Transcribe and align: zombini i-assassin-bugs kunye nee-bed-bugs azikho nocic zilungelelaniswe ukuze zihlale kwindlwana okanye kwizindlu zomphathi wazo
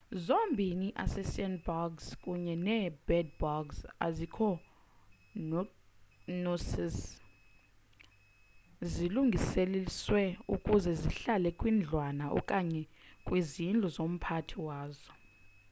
zombini 0.25 0.87
i-assassin-bugs 0.91 2.05
kunye 2.21 2.55
nee-bed-bugs 2.67 3.77
azikho 4.07 4.49
nocic 6.43 6.97
zilungelelaniswe 8.93 10.21
ukuze 10.55 10.91
zihlale 11.01 11.49
kwindlwana 11.59 12.25
okanye 12.39 12.83
kwizindlu 13.25 13.87
zomphathi 13.95 14.57
wazo 14.67 15.11